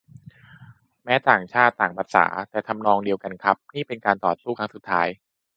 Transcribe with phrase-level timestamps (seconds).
[1.03, 5.07] แม้ต่างชาติต่างภาษา แต่ทำนองเดียวกันครับ นี่เป็นการต่อสู้ครั้งสุดท้าย